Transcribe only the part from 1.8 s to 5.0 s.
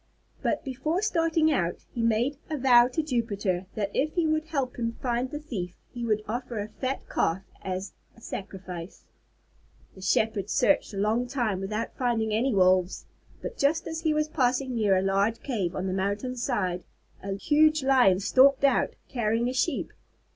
he made a vow to Jupiter that if he would help him